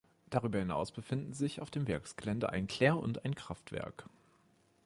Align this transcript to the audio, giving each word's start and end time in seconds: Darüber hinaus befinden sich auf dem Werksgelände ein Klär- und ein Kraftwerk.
Darüber 0.31 0.57
hinaus 0.57 0.91
befinden 0.91 1.31
sich 1.33 1.61
auf 1.61 1.69
dem 1.69 1.87
Werksgelände 1.87 2.49
ein 2.49 2.65
Klär- 2.65 2.93
und 2.97 3.23
ein 3.23 3.35
Kraftwerk. 3.35 4.05